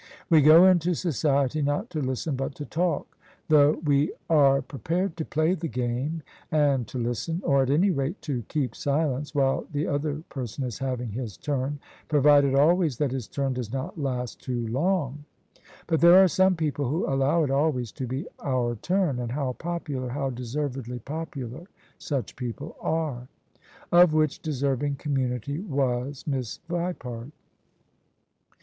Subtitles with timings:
[0.31, 3.15] We go into society not to listen but to talk:
[3.49, 7.39] though we are pre OF ISABEL CARNABY pared to play the game and to listen—
[7.45, 11.77] or at any rate to keep silence— ^while the other person is having his turn;
[12.07, 15.23] provided always that his turn does not last too long.
[15.85, 19.53] But there are some people who allow it always to be our turn: and how
[19.53, 21.65] popular— ^how deservedly popular
[21.99, 23.27] such people are!
[23.91, 27.29] Of which deserving community was Miss Vipart.